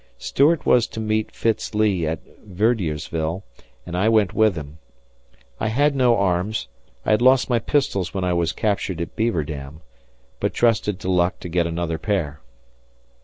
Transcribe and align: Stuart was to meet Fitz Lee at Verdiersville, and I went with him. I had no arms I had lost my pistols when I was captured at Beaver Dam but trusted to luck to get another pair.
Stuart 0.17 0.65
was 0.65 0.87
to 0.87 0.99
meet 0.99 1.29
Fitz 1.31 1.75
Lee 1.75 2.07
at 2.07 2.21
Verdiersville, 2.43 3.43
and 3.85 3.95
I 3.95 4.09
went 4.09 4.33
with 4.33 4.55
him. 4.55 4.79
I 5.59 5.67
had 5.67 5.95
no 5.95 6.17
arms 6.17 6.67
I 7.05 7.11
had 7.11 7.21
lost 7.21 7.51
my 7.51 7.59
pistols 7.59 8.11
when 8.11 8.23
I 8.23 8.33
was 8.33 8.51
captured 8.51 8.99
at 8.99 9.15
Beaver 9.15 9.43
Dam 9.43 9.81
but 10.39 10.55
trusted 10.55 10.99
to 11.01 11.11
luck 11.11 11.39
to 11.41 11.49
get 11.49 11.67
another 11.67 11.99
pair. 11.99 12.41